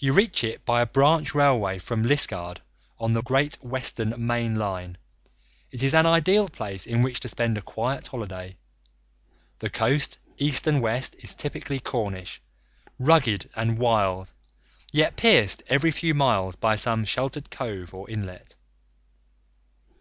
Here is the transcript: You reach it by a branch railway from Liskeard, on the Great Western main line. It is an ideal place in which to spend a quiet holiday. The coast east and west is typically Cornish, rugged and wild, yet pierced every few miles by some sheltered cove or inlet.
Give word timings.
You 0.00 0.12
reach 0.14 0.42
it 0.42 0.64
by 0.64 0.82
a 0.82 0.86
branch 0.86 1.32
railway 1.32 1.78
from 1.78 2.02
Liskeard, 2.02 2.60
on 2.98 3.12
the 3.12 3.22
Great 3.22 3.54
Western 3.62 4.12
main 4.26 4.56
line. 4.56 4.98
It 5.70 5.80
is 5.80 5.94
an 5.94 6.06
ideal 6.06 6.48
place 6.48 6.88
in 6.88 7.02
which 7.02 7.20
to 7.20 7.28
spend 7.28 7.56
a 7.56 7.62
quiet 7.62 8.08
holiday. 8.08 8.56
The 9.60 9.70
coast 9.70 10.18
east 10.38 10.66
and 10.66 10.82
west 10.82 11.14
is 11.20 11.36
typically 11.36 11.78
Cornish, 11.78 12.42
rugged 12.98 13.48
and 13.54 13.78
wild, 13.78 14.32
yet 14.90 15.14
pierced 15.14 15.62
every 15.68 15.92
few 15.92 16.14
miles 16.14 16.56
by 16.56 16.74
some 16.74 17.04
sheltered 17.04 17.48
cove 17.48 17.94
or 17.94 18.10
inlet. 18.10 18.56